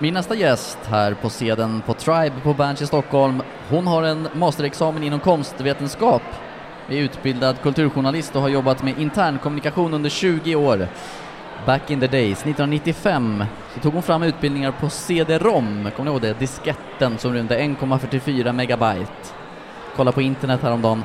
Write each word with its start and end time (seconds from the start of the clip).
Min 0.00 0.14
nästa 0.14 0.34
gäst 0.34 0.78
här 0.88 1.14
på 1.14 1.30
seden 1.30 1.82
på 1.86 1.94
Tribe 1.94 2.40
på 2.42 2.54
Berns 2.54 2.82
i 2.82 2.86
Stockholm, 2.86 3.42
hon 3.70 3.86
har 3.86 4.02
en 4.02 4.28
masterexamen 4.32 5.02
inom 5.02 5.20
konstvetenskap, 5.20 6.22
är 6.88 6.96
utbildad 6.96 7.62
kulturjournalist 7.62 8.36
och 8.36 8.42
har 8.42 8.48
jobbat 8.48 8.82
med 8.82 8.98
internkommunikation 8.98 9.94
under 9.94 10.10
20 10.10 10.56
år. 10.56 10.88
Back 11.66 11.90
in 11.90 12.00
the 12.00 12.06
days, 12.06 12.38
1995, 12.38 13.44
så 13.74 13.80
tog 13.80 13.92
hon 13.92 14.02
fram 14.02 14.22
utbildningar 14.22 14.72
på 14.72 14.90
CD-ROM, 14.90 15.90
kommer 15.96 16.10
ni 16.10 16.10
ihåg 16.10 16.22
det? 16.22 16.38
Disketten 16.38 17.18
som 17.18 17.34
rymde 17.34 17.58
1,44 17.58 18.52
megabyte. 18.52 19.34
Kolla 19.96 20.12
på 20.12 20.22
internet 20.22 20.62
häromdagen. 20.62 21.04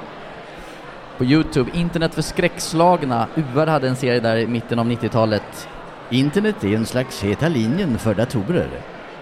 På 1.18 1.26
Youtube, 1.26 1.72
Internet 1.74 2.14
för 2.14 2.22
skräckslagna. 2.22 3.28
UR 3.36 3.68
hade 3.68 3.88
en 3.88 3.96
serie 3.96 4.20
där 4.20 4.38
i 4.38 4.48
mitten 4.48 4.80
av 4.80 4.86
90-talet. 4.86 5.68
Internet 6.14 6.64
är 6.64 6.76
en 6.76 6.86
slags 6.86 7.24
heta 7.24 7.48
linjen 7.48 7.98
för 7.98 8.16
datorer. 8.16 8.70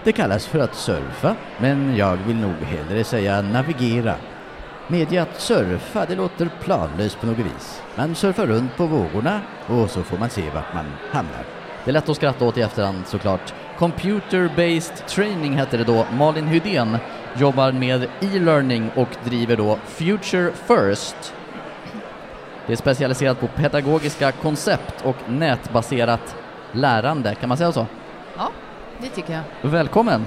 Det 0.04 0.12
kallas 0.12 0.46
för 0.46 0.58
att 0.58 0.74
surfa, 0.74 1.36
men 1.58 1.96
jag 1.96 2.16
vill 2.16 2.36
nog 2.36 2.54
hellre 2.54 3.04
säga 3.04 3.42
navigera. 3.42 4.14
Medge 4.88 5.22
att 5.22 5.40
surfa, 5.40 6.06
det 6.06 6.14
låter 6.14 6.50
planlöst 6.60 7.20
på 7.20 7.26
något 7.26 7.38
vis. 7.38 7.82
Man 7.96 8.14
surfar 8.14 8.46
runt 8.46 8.76
på 8.76 8.86
vågorna 8.86 9.40
och 9.66 9.90
så 9.90 10.02
får 10.02 10.18
man 10.18 10.30
se 10.30 10.50
vart 10.50 10.74
man 10.74 10.84
hamnar. 11.10 11.44
Det 11.84 11.90
är 11.90 11.92
lätt 11.92 12.08
att 12.08 12.16
skratta 12.16 12.44
åt 12.44 12.58
i 12.58 12.62
efterhand 12.62 13.06
såklart. 13.06 13.54
Computer-based 13.78 15.06
training 15.06 15.52
hette 15.52 15.76
det 15.76 15.84
då. 15.84 16.06
Malin 16.12 16.46
Hydén 16.46 16.96
jobbar 17.36 17.72
med 17.72 18.02
e-learning 18.20 18.90
och 18.96 19.08
driver 19.24 19.56
då 19.56 19.78
Future 19.86 20.52
First. 20.52 21.34
Det 22.66 22.72
är 22.72 22.76
specialiserat 22.76 23.40
på 23.40 23.46
pedagogiska 23.48 24.32
koncept 24.32 24.94
och 25.04 25.16
nätbaserat 25.28 26.36
lärande, 26.72 27.34
kan 27.34 27.48
man 27.48 27.58
säga 27.58 27.72
så? 27.72 27.86
Ja, 28.36 28.48
det 28.98 29.08
tycker 29.08 29.32
jag. 29.32 29.70
Välkommen! 29.70 30.26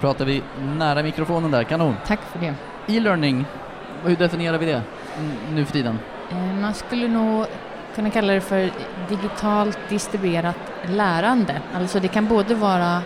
Pratar 0.00 0.24
vi 0.24 0.42
nära 0.78 1.02
mikrofonen 1.02 1.50
där, 1.50 1.64
kanon. 1.64 1.96
Tack 2.06 2.20
för 2.32 2.38
det. 2.38 2.54
E-learning, 2.96 3.44
hur 4.04 4.16
definierar 4.16 4.58
vi 4.58 4.66
det 4.66 4.82
nu 5.52 5.64
för 5.64 5.72
tiden? 5.72 5.98
Eh, 6.30 6.36
man 6.36 6.74
skulle 6.74 7.08
nog 7.08 7.46
kunna 7.94 8.10
kalla 8.10 8.32
det 8.32 8.40
för 8.40 8.70
digitalt 9.08 9.78
distribuerat 9.88 10.56
lärande. 10.88 11.60
Alltså 11.74 12.00
det 12.00 12.08
kan 12.08 12.26
både 12.26 12.54
vara 12.54 13.02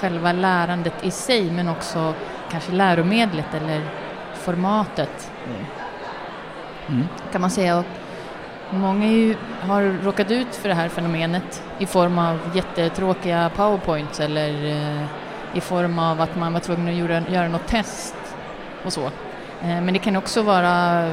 själva 0.00 0.32
lärandet 0.32 1.04
i 1.04 1.10
sig 1.10 1.50
men 1.50 1.68
också 1.68 2.14
kanske 2.50 2.72
läromedlet 2.72 3.54
eller 3.54 3.82
formatet 4.34 5.30
mm. 6.88 7.04
kan 7.32 7.40
man 7.40 7.50
säga. 7.50 7.84
Många 8.70 9.06
ju, 9.06 9.36
har 9.60 9.82
råkat 10.04 10.30
ut 10.30 10.54
för 10.54 10.68
det 10.68 10.74
här 10.74 10.88
fenomenet 10.88 11.62
i 11.78 11.86
form 11.86 12.18
av 12.18 12.38
jättetråkiga 12.54 13.50
powerpoints 13.56 14.20
eller 14.20 14.66
eh, 14.66 15.04
i 15.54 15.60
form 15.60 15.98
av 15.98 16.20
att 16.20 16.36
man 16.36 16.52
var 16.52 16.60
tvungen 16.60 16.88
att 16.88 16.94
göra, 16.94 17.22
göra 17.28 17.48
något 17.48 17.66
test 17.66 18.16
och 18.84 18.92
så. 18.92 19.04
Eh, 19.04 19.10
men 19.80 19.92
det 19.92 19.98
kan 19.98 20.16
också 20.16 20.42
vara 20.42 21.06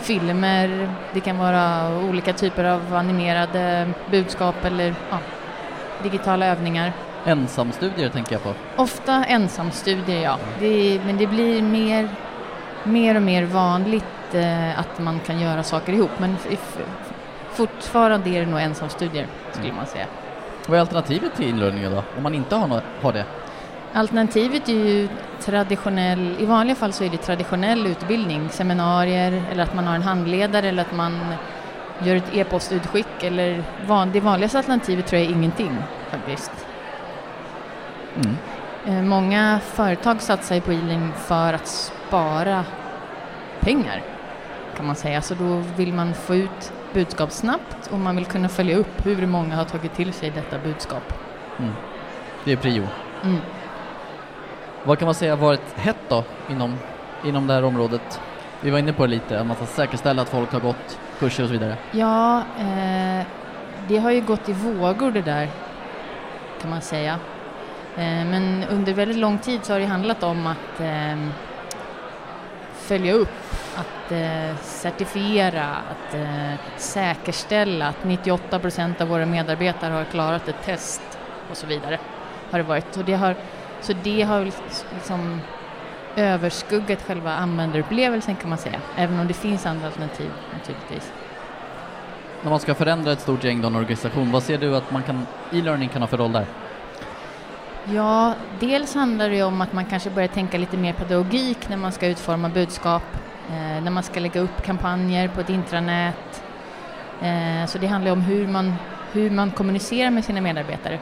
filmer, 0.00 0.88
det 1.12 1.20
kan 1.20 1.38
vara 1.38 1.96
olika 1.98 2.32
typer 2.32 2.64
av 2.64 2.94
animerade 2.94 3.90
budskap 4.10 4.64
eller 4.64 4.94
ja, 5.10 5.18
digitala 6.02 6.46
övningar. 6.46 6.92
Ensamstudier 7.24 8.08
tänker 8.08 8.32
jag 8.32 8.42
på. 8.42 8.54
Ofta 8.76 9.24
ensamstudier, 9.24 10.22
ja. 10.22 10.38
Det, 10.60 11.00
men 11.06 11.16
det 11.16 11.26
blir 11.26 11.62
mer, 11.62 12.08
mer 12.84 13.14
och 13.14 13.22
mer 13.22 13.44
vanligt 13.44 14.34
eh, 14.34 14.80
att 14.80 14.98
man 14.98 15.20
kan 15.20 15.40
göra 15.40 15.62
saker 15.62 15.92
ihop. 15.92 16.10
Men 16.18 16.36
fortfarande 17.52 18.30
är 18.30 18.40
det 18.40 18.46
nog 18.46 18.60
ensamstudier, 18.60 19.26
skulle 19.50 19.64
mm. 19.64 19.76
man 19.76 19.86
säga. 19.86 20.06
Vad 20.66 20.76
är 20.76 20.80
alternativet 20.80 21.36
till 21.36 21.48
inlärningen 21.48 21.92
då, 21.92 22.02
om 22.16 22.22
man 22.22 22.34
inte 22.34 22.56
har, 22.56 22.68
no 22.68 22.80
har 23.02 23.12
det? 23.12 23.24
Alternativet 23.92 24.68
är 24.68 24.72
ju 24.72 25.08
traditionell, 25.40 26.36
i 26.38 26.46
vanliga 26.46 26.76
fall 26.76 26.92
så 26.92 27.04
är 27.04 27.08
det 27.08 27.16
traditionell 27.16 27.86
utbildning, 27.86 28.48
seminarier 28.50 29.42
eller 29.52 29.62
att 29.62 29.74
man 29.74 29.86
har 29.86 29.94
en 29.94 30.02
handledare 30.02 30.68
eller 30.68 30.82
att 30.82 30.92
man 30.92 31.34
gör 31.98 32.16
ett 32.16 32.34
e-postutskick 32.34 33.22
eller 33.22 33.64
van, 33.86 34.12
det 34.12 34.20
vanligaste 34.20 34.58
alternativet 34.58 35.06
tror 35.06 35.20
jag 35.20 35.30
är 35.30 35.34
ingenting 35.34 35.76
faktiskt. 36.10 36.66
Mm. 38.16 38.36
Eh, 38.86 39.02
många 39.08 39.60
företag 39.64 40.22
satsar 40.22 40.54
ju 40.54 40.60
på 40.60 40.72
e-learning 40.72 41.12
för 41.16 41.52
att 41.52 41.92
spara 42.12 42.64
pengar 43.60 44.02
kan 44.76 44.86
man 44.86 44.96
säga, 44.96 45.22
så 45.22 45.34
då 45.34 45.62
vill 45.76 45.92
man 45.92 46.14
få 46.14 46.34
ut 46.34 46.72
budskap 46.92 47.30
snabbt 47.32 47.86
och 47.90 47.98
man 47.98 48.16
vill 48.16 48.24
kunna 48.24 48.48
följa 48.48 48.76
upp 48.76 49.06
hur 49.06 49.26
många 49.26 49.56
har 49.56 49.64
tagit 49.64 49.94
till 49.94 50.12
sig 50.12 50.30
detta 50.30 50.58
budskap. 50.58 51.12
Mm. 51.58 51.72
Det 52.44 52.52
är 52.52 52.56
prio. 52.56 52.86
Mm. 53.24 53.36
Vad 54.84 54.98
kan 54.98 55.06
man 55.06 55.14
säga 55.14 55.32
har 55.32 55.36
varit 55.36 55.78
hett 55.78 55.96
då 56.08 56.24
inom, 56.50 56.74
inom 57.24 57.46
det 57.46 57.54
här 57.54 57.64
området? 57.64 58.20
Vi 58.60 58.70
var 58.70 58.78
inne 58.78 58.92
på 58.92 59.06
det 59.06 59.10
lite, 59.10 59.40
att 59.40 59.46
man 59.46 59.56
ska 59.56 59.66
säkerställa 59.66 60.22
att 60.22 60.28
folk 60.28 60.52
har 60.52 60.60
gått 60.60 60.98
kurser 61.18 61.42
och 61.42 61.48
så 61.48 61.52
vidare. 61.52 61.76
Ja, 61.90 62.38
eh, 62.38 63.26
det 63.88 63.98
har 63.98 64.10
ju 64.10 64.20
gått 64.20 64.48
i 64.48 64.52
vågor 64.52 65.10
det 65.10 65.22
där 65.22 65.48
kan 66.60 66.70
man 66.70 66.80
säga. 66.80 67.12
Eh, 67.96 68.24
men 68.24 68.64
under 68.64 68.94
väldigt 68.94 69.18
lång 69.18 69.38
tid 69.38 69.64
så 69.64 69.72
har 69.72 69.80
det 69.80 69.86
handlat 69.86 70.22
om 70.22 70.46
att 70.46 70.80
eh, 70.80 71.16
följa 72.92 73.12
upp, 73.12 73.28
att 73.76 74.12
eh, 74.12 74.56
certifiera, 74.62 75.64
att 75.64 76.14
eh, 76.14 76.54
säkerställa 76.76 77.88
att 77.88 78.04
98 78.04 78.58
procent 78.58 79.00
av 79.00 79.08
våra 79.08 79.26
medarbetare 79.26 79.92
har 79.92 80.04
klarat 80.04 80.48
ett 80.48 80.62
test 80.64 81.02
och 81.50 81.56
så 81.56 81.66
vidare. 81.66 81.98
Har 82.50 82.58
det 82.58 82.64
varit. 82.64 82.96
Och 82.96 83.04
det 83.04 83.14
har 83.14 83.34
så 83.80 83.92
det 84.02 84.22
har 84.22 84.44
liksom 84.94 85.40
överskuggat 86.16 87.02
själva 87.02 87.34
användarupplevelsen 87.34 88.36
kan 88.36 88.48
man 88.48 88.58
säga, 88.58 88.80
även 88.96 89.18
om 89.20 89.26
det 89.26 89.34
finns 89.34 89.66
andra 89.66 89.86
alternativ 89.86 90.30
naturligtvis. 90.52 91.12
När 92.42 92.50
man 92.50 92.60
ska 92.60 92.74
förändra 92.74 93.12
ett 93.12 93.20
stort 93.20 93.44
gäng, 93.44 93.60
då, 93.60 93.66
en 93.66 93.76
organisation, 93.76 94.32
vad 94.32 94.42
ser 94.42 94.58
du 94.58 94.76
att 94.76 94.90
man 94.90 95.02
kan, 95.02 95.26
e-learning 95.52 95.88
kan 95.88 96.02
ha 96.02 96.08
för 96.08 96.16
roll 96.16 96.32
där? 96.32 96.46
Ja, 97.84 98.34
dels 98.60 98.94
handlar 98.94 99.30
det 99.30 99.42
om 99.42 99.60
att 99.60 99.72
man 99.72 99.84
kanske 99.84 100.10
börjar 100.10 100.28
tänka 100.28 100.58
lite 100.58 100.76
mer 100.76 100.92
pedagogik 100.92 101.68
när 101.68 101.76
man 101.76 101.92
ska 101.92 102.06
utforma 102.06 102.48
budskap, 102.48 103.02
eh, 103.48 103.82
när 103.82 103.90
man 103.90 104.02
ska 104.02 104.20
lägga 104.20 104.40
upp 104.40 104.62
kampanjer 104.62 105.28
på 105.28 105.40
ett 105.40 105.50
intranät. 105.50 106.42
Eh, 107.22 107.66
så 107.66 107.78
det 107.78 107.86
handlar 107.86 108.12
om 108.12 108.20
hur 108.20 108.46
man, 108.46 108.74
hur 109.12 109.30
man 109.30 109.50
kommunicerar 109.50 110.10
med 110.10 110.24
sina 110.24 110.40
medarbetare 110.40 110.98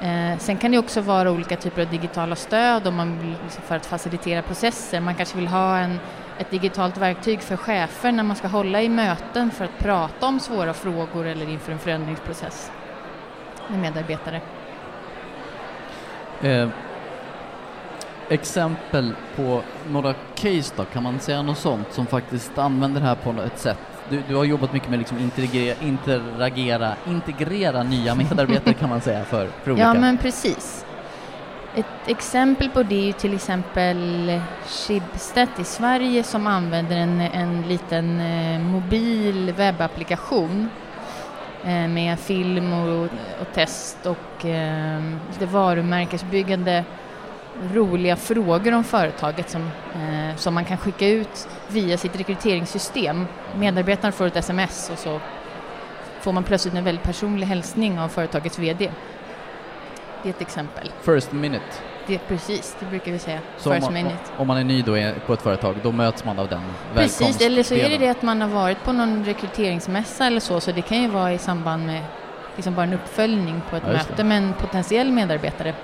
Eh, 0.00 0.38
sen 0.38 0.56
kan 0.56 0.70
det 0.70 0.78
också 0.78 1.00
vara 1.00 1.30
olika 1.30 1.56
typer 1.56 1.82
av 1.82 1.88
digitala 1.88 2.36
stöd 2.36 2.86
om 2.86 2.94
man 2.94 3.18
vill, 3.18 3.36
liksom, 3.42 3.62
för 3.62 3.76
att 3.76 3.86
facilitera 3.86 4.42
processer. 4.42 5.00
Man 5.00 5.14
kanske 5.14 5.36
vill 5.36 5.48
ha 5.48 5.78
en, 5.78 6.00
ett 6.38 6.50
digitalt 6.50 6.96
verktyg 6.96 7.40
för 7.42 7.56
chefer 7.56 8.12
när 8.12 8.22
man 8.22 8.36
ska 8.36 8.48
hålla 8.48 8.82
i 8.82 8.88
möten 8.88 9.50
för 9.50 9.64
att 9.64 9.78
prata 9.78 10.26
om 10.26 10.40
svåra 10.40 10.74
frågor 10.74 11.26
eller 11.26 11.48
inför 11.48 11.72
en 11.72 11.78
förändringsprocess 11.78 12.70
med 13.68 13.78
medarbetare. 13.78 14.40
Eh, 16.44 16.68
exempel 18.28 19.14
på 19.36 19.62
några 19.90 20.14
case 20.34 20.74
då, 20.76 20.84
kan 20.84 21.02
man 21.02 21.20
säga 21.20 21.42
något 21.42 21.58
sånt 21.58 21.92
som 21.92 22.06
faktiskt 22.06 22.58
använder 22.58 23.00
det 23.00 23.06
här 23.06 23.14
på 23.14 23.30
ett 23.42 23.58
sätt 23.58 23.78
du, 24.10 24.22
du 24.28 24.36
har 24.36 24.44
jobbat 24.44 24.72
mycket 24.72 24.90
med 24.90 24.98
liksom 24.98 25.18
interagera, 25.18 25.76
interagera, 25.82 26.94
integrera 27.06 27.82
nya 27.82 28.14
medarbetare 28.14 28.74
kan 28.74 28.88
man 28.88 29.00
säga 29.00 29.24
för, 29.24 29.48
för 29.62 29.70
olika. 29.70 29.86
Ja 29.86 29.94
men 29.94 30.18
precis. 30.18 30.86
Ett 31.74 31.86
exempel 32.08 32.70
på 32.70 32.82
det 32.82 33.08
är 33.08 33.12
till 33.12 33.34
exempel 33.34 34.40
Schibsted 34.66 35.48
i 35.60 35.64
Sverige 35.64 36.22
som 36.22 36.46
använder 36.46 36.96
en, 36.96 37.20
en 37.20 37.62
liten 37.62 38.20
eh, 38.20 38.60
mobil 38.60 39.52
webbapplikation 39.56 40.68
Eh, 41.66 41.88
med 41.88 42.18
film 42.18 42.72
och, 42.72 43.04
och 43.40 43.52
test 43.54 44.06
och 44.06 44.46
eh, 44.46 45.02
lite 45.32 45.46
varumärkesbyggande 45.46 46.84
roliga 47.72 48.16
frågor 48.16 48.74
om 48.74 48.84
företaget 48.84 49.50
som, 49.50 49.62
eh, 49.94 50.36
som 50.36 50.54
man 50.54 50.64
kan 50.64 50.78
skicka 50.78 51.08
ut 51.08 51.48
via 51.68 51.98
sitt 51.98 52.16
rekryteringssystem. 52.20 53.26
Medarbetaren 53.56 54.12
får 54.12 54.26
ett 54.26 54.36
sms 54.36 54.90
och 54.90 54.98
så 54.98 55.20
får 56.20 56.32
man 56.32 56.44
plötsligt 56.44 56.74
en 56.74 56.84
väldigt 56.84 57.04
personlig 57.04 57.46
hälsning 57.46 57.98
av 57.98 58.08
företagets 58.08 58.58
VD. 58.58 58.90
Det 60.22 60.28
är 60.28 60.30
ett 60.30 60.40
exempel. 60.40 60.90
First 61.02 61.32
minute. 61.32 61.93
Det, 62.06 62.18
precis, 62.18 62.76
det 62.80 62.86
brukar 62.86 63.12
vi 63.12 63.18
säga. 63.18 63.40
Så 63.58 63.74
om 63.74 63.80
man. 63.80 64.12
Om 64.36 64.46
man 64.46 64.56
är 64.56 64.64
ny 64.64 64.82
då 64.82 65.12
på 65.26 65.32
ett 65.32 65.42
företag, 65.42 65.76
då 65.82 65.92
möts 65.92 66.24
man 66.24 66.38
av 66.38 66.48
den 66.48 66.60
Precis, 66.94 67.40
eller 67.40 67.62
så 67.62 67.74
är 67.74 67.88
det 67.88 67.98
det 67.98 68.08
att 68.08 68.22
man 68.22 68.40
har 68.40 68.48
varit 68.48 68.84
på 68.84 68.92
någon 68.92 69.24
rekryteringsmässa 69.24 70.26
eller 70.26 70.40
så, 70.40 70.60
så 70.60 70.72
det 70.72 70.82
kan 70.82 71.02
ju 71.02 71.08
vara 71.08 71.32
i 71.32 71.38
samband 71.38 71.86
med 71.86 72.02
liksom 72.56 72.74
bara 72.74 72.82
en 72.82 72.94
uppföljning 72.94 73.62
på 73.70 73.76
ett 73.76 73.82
ja, 73.86 73.92
möte 73.92 74.24
med 74.24 74.38
en 74.38 74.52
potentiell 74.52 75.12
medarbetare. 75.12 75.74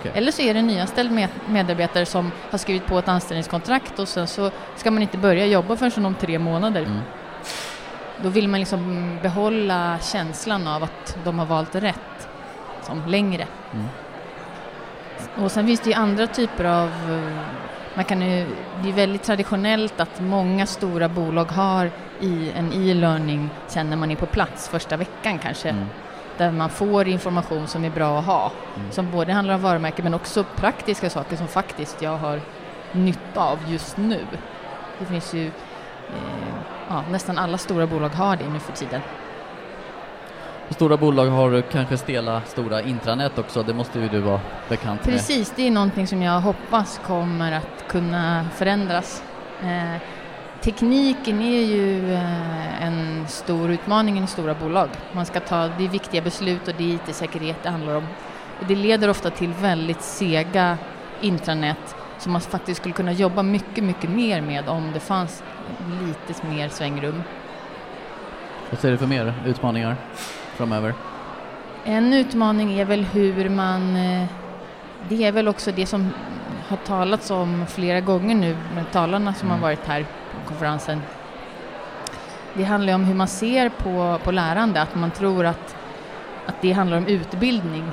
Okay. 0.00 0.12
Eller 0.14 0.32
så 0.32 0.42
är 0.42 0.54
det 0.54 0.60
en 0.60 0.66
nyanställd 0.66 1.12
med 1.12 1.28
medarbetare 1.46 2.06
som 2.06 2.32
har 2.50 2.58
skrivit 2.58 2.86
på 2.86 2.98
ett 2.98 3.08
anställningskontrakt 3.08 3.98
och 3.98 4.08
sen 4.08 4.26
så 4.26 4.50
ska 4.76 4.90
man 4.90 5.02
inte 5.02 5.18
börja 5.18 5.46
jobba 5.46 5.76
förrän 5.76 6.06
om 6.06 6.14
tre 6.14 6.38
månader. 6.38 6.82
Mm. 6.82 7.00
Då 8.22 8.28
vill 8.28 8.48
man 8.48 8.60
liksom 8.60 9.18
behålla 9.22 9.98
känslan 9.98 10.66
av 10.66 10.82
att 10.82 11.16
de 11.24 11.38
har 11.38 11.46
valt 11.46 11.74
rätt 11.74 12.28
som 12.82 13.06
längre. 13.06 13.46
Mm. 13.72 13.86
Och 15.36 15.52
sen 15.52 15.66
finns 15.66 15.80
det 15.80 15.90
ju 15.90 15.96
andra 15.96 16.26
typer 16.26 16.64
av 16.64 16.88
eh, 16.88 17.64
man 17.94 18.04
kan 18.04 18.22
ju, 18.22 18.46
det 18.82 18.88
är 18.88 18.92
väldigt 18.92 19.22
traditionellt 19.22 20.00
att 20.00 20.20
många 20.20 20.66
stora 20.66 21.08
bolag 21.08 21.44
har 21.44 21.90
i 22.20 22.50
en 22.50 22.72
e-learning 22.72 23.50
sen 23.66 23.90
när 23.90 23.96
man 23.96 24.10
är 24.10 24.16
på 24.16 24.26
plats 24.26 24.68
första 24.68 24.96
veckan 24.96 25.38
kanske. 25.38 25.68
Mm. 25.68 25.86
Där 26.36 26.50
man 26.52 26.70
får 26.70 27.08
information 27.08 27.66
som 27.66 27.84
är 27.84 27.90
bra 27.90 28.18
att 28.18 28.24
ha. 28.24 28.52
Mm. 28.76 28.90
Som 28.90 29.10
både 29.10 29.32
handlar 29.32 29.54
om 29.54 29.62
varumärken 29.62 30.04
men 30.04 30.14
också 30.14 30.44
praktiska 30.56 31.10
saker 31.10 31.36
som 31.36 31.48
faktiskt 31.48 32.02
jag 32.02 32.16
har 32.16 32.40
nytta 32.92 33.40
av 33.40 33.58
just 33.68 33.96
nu. 33.96 34.20
Det 34.98 35.04
finns 35.04 35.34
ju, 35.34 35.46
eh, 35.46 36.54
ja, 36.88 37.04
nästan 37.10 37.38
alla 37.38 37.58
stora 37.58 37.86
bolag 37.86 38.08
har 38.08 38.36
det 38.36 38.48
nu 38.48 38.58
för 38.58 38.72
tiden. 38.72 39.00
Stora 40.70 40.96
bolag 40.96 41.26
har 41.26 41.60
kanske 41.60 41.96
stela 41.96 42.42
stora 42.42 42.82
intranät 42.82 43.38
också, 43.38 43.62
det 43.62 43.74
måste 43.74 44.00
ju 44.00 44.08
du 44.08 44.20
vara 44.20 44.40
bekant 44.68 45.04
med. 45.04 45.14
Precis, 45.14 45.52
det 45.56 45.66
är 45.66 45.70
någonting 45.70 46.06
som 46.06 46.22
jag 46.22 46.40
hoppas 46.40 47.00
kommer 47.06 47.52
att 47.52 47.88
kunna 47.88 48.46
förändras. 48.54 49.22
Eh, 49.62 50.00
tekniken 50.60 51.42
är 51.42 51.64
ju 51.64 52.14
eh, 52.14 52.86
en 52.86 53.28
stor 53.28 53.70
utmaning 53.70 54.24
i 54.24 54.26
stora 54.26 54.54
bolag. 54.54 54.88
Man 55.12 55.26
ska 55.26 55.40
ta, 55.40 55.68
det 55.78 55.84
är 55.84 55.88
viktiga 55.88 56.22
beslut 56.22 56.68
och 56.68 56.74
det 56.78 56.84
är 56.84 56.94
IT-säkerhet 56.94 57.56
det 57.62 57.70
handlar 57.70 57.96
om. 57.96 58.06
Och 58.60 58.66
det 58.66 58.74
leder 58.74 59.10
ofta 59.10 59.30
till 59.30 59.52
väldigt 59.52 60.02
sega 60.02 60.78
intranät 61.20 61.96
som 62.18 62.32
man 62.32 62.40
faktiskt 62.40 62.80
skulle 62.80 62.94
kunna 62.94 63.12
jobba 63.12 63.42
mycket, 63.42 63.84
mycket 63.84 64.10
mer 64.10 64.40
med 64.40 64.68
om 64.68 64.90
det 64.92 65.00
fanns 65.00 65.42
lite 66.06 66.46
mer 66.46 66.68
svängrum. 66.68 67.22
Vad 68.70 68.80
ser 68.80 68.90
du 68.90 68.98
för 68.98 69.06
mer 69.06 69.34
utmaningar? 69.46 69.96
Framöver? 70.54 70.94
En 71.84 72.12
utmaning 72.12 72.80
är 72.80 72.84
väl 72.84 73.04
hur 73.04 73.48
man, 73.48 73.96
eh, 73.96 74.26
det 75.08 75.24
är 75.24 75.32
väl 75.32 75.48
också 75.48 75.72
det 75.72 75.86
som 75.86 76.10
har 76.68 76.76
talats 76.76 77.30
om 77.30 77.66
flera 77.68 78.00
gånger 78.00 78.34
nu 78.34 78.56
med 78.74 78.92
talarna 78.92 79.34
som 79.34 79.48
mm. 79.48 79.60
har 79.60 79.68
varit 79.68 79.86
här 79.86 80.02
på 80.02 80.48
konferensen. 80.48 81.02
Det 82.54 82.64
handlar 82.64 82.94
om 82.94 83.04
hur 83.04 83.14
man 83.14 83.28
ser 83.28 83.68
på, 83.68 84.18
på 84.24 84.30
lärande, 84.30 84.82
att 84.82 84.94
man 84.94 85.10
tror 85.10 85.46
att, 85.46 85.76
att 86.46 86.60
det 86.60 86.72
handlar 86.72 86.96
om 86.96 87.06
utbildning. 87.06 87.92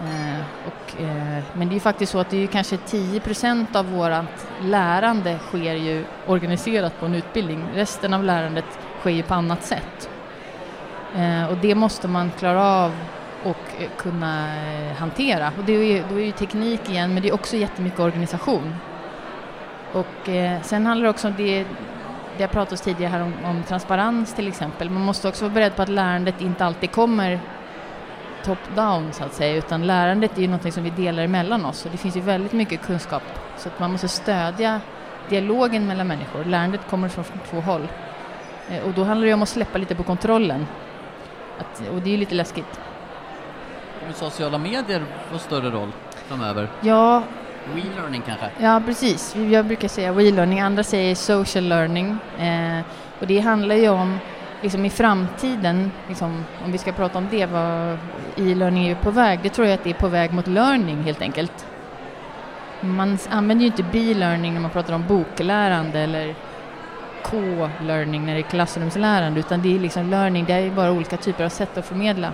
Eh, 0.00 0.40
och, 0.66 1.00
eh, 1.00 1.44
men 1.52 1.68
det 1.68 1.72
är 1.72 1.74
ju 1.74 1.80
faktiskt 1.80 2.12
så 2.12 2.18
att 2.18 2.30
det 2.30 2.42
är 2.42 2.46
kanske 2.46 2.76
10 2.76 3.20
procent 3.20 3.76
av 3.76 3.90
vårt 3.90 4.24
lärande 4.62 5.38
sker 5.48 5.74
ju 5.74 6.04
organiserat 6.26 7.00
på 7.00 7.06
en 7.06 7.14
utbildning. 7.14 7.64
Resten 7.74 8.14
av 8.14 8.24
lärandet 8.24 8.78
sker 9.00 9.10
ju 9.10 9.22
på 9.22 9.34
annat 9.34 9.64
sätt. 9.64 10.10
Eh, 11.16 11.50
och 11.50 11.56
det 11.56 11.74
måste 11.74 12.08
man 12.08 12.30
klara 12.38 12.64
av 12.64 12.92
och 13.44 13.82
eh, 13.82 13.88
kunna 13.96 14.46
eh, 14.66 14.96
hantera. 14.96 15.52
Och 15.58 15.64
det 15.64 15.72
är 15.72 15.84
ju, 15.84 16.04
då 16.10 16.20
är 16.20 16.24
ju 16.24 16.32
teknik 16.32 16.90
igen, 16.90 17.14
men 17.14 17.22
det 17.22 17.28
är 17.28 17.34
också 17.34 17.56
jättemycket 17.56 18.00
organisation. 18.00 18.74
Och 19.92 20.28
eh, 20.28 20.62
sen 20.62 20.86
handlar 20.86 21.04
det 21.04 21.10
också 21.10 21.28
om 21.28 21.34
det, 21.36 21.66
det 22.36 22.42
har 22.42 22.48
pratats 22.48 22.82
tidigare 22.82 23.10
här 23.10 23.22
om, 23.22 23.34
om, 23.44 23.62
transparens 23.62 24.34
till 24.34 24.48
exempel. 24.48 24.90
Man 24.90 25.02
måste 25.02 25.28
också 25.28 25.44
vara 25.44 25.54
beredd 25.54 25.76
på 25.76 25.82
att 25.82 25.88
lärandet 25.88 26.40
inte 26.40 26.64
alltid 26.64 26.90
kommer 26.90 27.40
top-down 28.44 29.12
så 29.12 29.24
att 29.24 29.34
säga, 29.34 29.56
utan 29.56 29.86
lärandet 29.86 30.38
är 30.38 30.42
ju 30.42 30.48
någonting 30.48 30.72
som 30.72 30.82
vi 30.84 30.90
delar 30.90 31.22
emellan 31.22 31.64
oss 31.64 31.84
och 31.84 31.90
det 31.90 31.98
finns 31.98 32.16
ju 32.16 32.20
väldigt 32.20 32.52
mycket 32.52 32.82
kunskap 32.82 33.22
så 33.56 33.68
att 33.68 33.80
man 33.80 33.92
måste 33.92 34.08
stödja 34.08 34.80
dialogen 35.28 35.86
mellan 35.86 36.06
människor. 36.06 36.44
Lärandet 36.44 36.80
kommer 36.90 37.08
från 37.08 37.24
två 37.50 37.60
håll. 37.60 37.88
Eh, 38.70 38.86
och 38.86 38.92
då 38.92 39.04
handlar 39.04 39.26
det 39.26 39.34
om 39.34 39.42
att 39.42 39.48
släppa 39.48 39.78
lite 39.78 39.94
på 39.94 40.02
kontrollen 40.02 40.66
att, 41.58 41.88
och 41.88 42.02
det 42.02 42.10
är 42.10 42.12
ju 42.12 42.16
lite 42.16 42.34
läskigt. 42.34 42.80
Kommer 44.00 44.12
sociala 44.12 44.58
medier 44.58 45.02
få 45.32 45.38
större 45.38 45.70
roll 45.70 45.92
framöver? 46.28 46.68
Ja. 46.80 47.22
We-learning 47.74 48.22
kanske? 48.26 48.50
Ja, 48.58 48.82
precis. 48.86 49.36
Jag 49.36 49.66
brukar 49.66 49.88
säga 49.88 50.12
we-learning, 50.12 50.60
andra 50.60 50.82
säger 50.82 51.14
social 51.14 51.64
learning. 51.64 52.16
Eh, 52.38 52.80
och 53.20 53.26
det 53.26 53.38
handlar 53.38 53.74
ju 53.74 53.88
om, 53.88 54.18
liksom 54.62 54.84
i 54.84 54.90
framtiden, 54.90 55.92
liksom, 56.08 56.44
om 56.64 56.72
vi 56.72 56.78
ska 56.78 56.92
prata 56.92 57.18
om 57.18 57.28
det, 57.30 57.46
vad 57.46 57.98
e-learning 58.36 58.88
är 58.88 58.94
på 58.94 59.10
väg, 59.10 59.40
det 59.42 59.48
tror 59.48 59.66
jag 59.66 59.74
att 59.74 59.84
det 59.84 59.90
är 59.90 59.94
på 59.94 60.08
väg 60.08 60.32
mot 60.32 60.46
learning 60.46 61.02
helt 61.02 61.22
enkelt. 61.22 61.66
Man 62.80 63.18
använder 63.30 63.62
ju 63.62 63.66
inte 63.66 63.82
be-learning 63.82 64.54
när 64.54 64.60
man 64.60 64.70
pratar 64.70 64.94
om 64.94 65.06
boklärande 65.06 66.00
eller 66.00 66.34
K-learning 67.22 68.26
när 68.26 68.34
det 68.34 68.40
är 68.40 68.50
klassrumslärande 68.50 69.40
utan 69.40 69.62
det 69.62 69.74
är 69.74 69.78
liksom 69.78 70.10
learning, 70.10 70.44
det 70.44 70.52
är 70.52 70.70
bara 70.70 70.92
olika 70.92 71.16
typer 71.16 71.44
av 71.44 71.48
sätt 71.48 71.78
att 71.78 71.86
förmedla. 71.86 72.32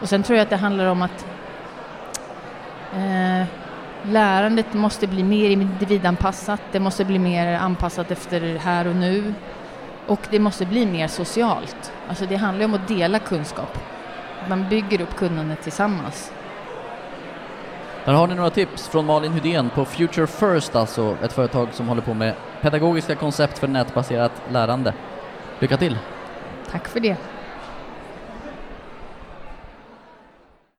Och 0.00 0.08
sen 0.08 0.22
tror 0.22 0.36
jag 0.36 0.42
att 0.42 0.50
det 0.50 0.56
handlar 0.56 0.86
om 0.86 1.02
att 1.02 1.26
eh, 2.94 3.46
lärandet 4.02 4.74
måste 4.74 5.06
bli 5.06 5.22
mer 5.22 5.50
individanpassat, 5.50 6.60
det 6.72 6.80
måste 6.80 7.04
bli 7.04 7.18
mer 7.18 7.58
anpassat 7.58 8.10
efter 8.10 8.58
här 8.58 8.86
och 8.86 8.96
nu 8.96 9.34
och 10.06 10.20
det 10.30 10.38
måste 10.38 10.66
bli 10.66 10.86
mer 10.86 11.08
socialt. 11.08 11.92
Alltså 12.08 12.26
det 12.26 12.36
handlar 12.36 12.64
om 12.64 12.74
att 12.74 12.88
dela 12.88 13.18
kunskap. 13.18 13.78
Man 14.48 14.68
bygger 14.68 15.00
upp 15.00 15.16
kunnandet 15.16 15.62
tillsammans. 15.62 16.32
Där 18.04 18.12
har 18.12 18.26
ni 18.26 18.34
några 18.34 18.50
tips 18.50 18.88
från 18.88 19.06
Malin 19.06 19.32
Hydén 19.32 19.70
på 19.70 19.84
Future 19.84 20.26
First, 20.26 20.76
alltså 20.76 21.16
ett 21.22 21.32
företag 21.32 21.68
som 21.72 21.88
håller 21.88 22.02
på 22.02 22.14
med 22.14 22.34
pedagogiska 22.60 23.14
koncept 23.14 23.58
för 23.58 23.68
nätbaserat 23.68 24.32
lärande. 24.50 24.94
Lycka 25.58 25.76
till! 25.76 25.98
Tack 26.70 26.88
för 26.88 27.00
det! 27.00 27.16